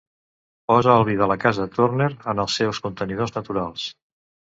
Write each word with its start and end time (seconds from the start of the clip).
Posa 0.71 0.93
el 0.93 1.03
vi 1.09 1.17
de 1.19 1.27
la 1.31 1.35
casa 1.43 1.67
Turner 1.75 2.07
en 2.33 2.41
els 2.45 2.57
seus 2.61 2.79
contenidors 2.87 3.35
naturals. 3.37 3.85